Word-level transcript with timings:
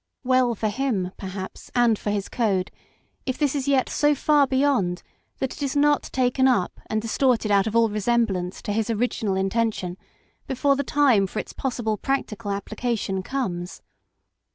Well 0.23 0.55
for 0.55 0.69
him, 0.69 1.11
perhaps, 1.15 1.69
and 1.75 1.99
for 1.99 2.09
his 2.09 2.27
code, 2.27 2.71
if 3.27 3.37
this 3.37 3.53
is 3.53 3.67
yet 3.67 3.87
so 3.87 4.15
far 4.15 4.47
beyond 4.47 5.03
that 5.37 5.53
it 5.55 5.61
is 5.61 5.75
not 5.75 6.01
taken 6.11 6.47
up 6.47 6.79
and 6.87 6.99
distorted 6.99 7.51
out 7.51 7.67
of 7.67 7.75
all 7.75 7.87
resemblance 7.87 8.63
to 8.63 8.73
his 8.73 8.89
original 8.89 9.35
intention 9.35 9.97
before 10.47 10.75
the 10.75 10.83
time 10.83 11.27
for 11.27 11.37
its 11.37 11.53
possible 11.53 11.97
practical 11.97 12.49
application 12.49 13.21
comes. 13.21 13.83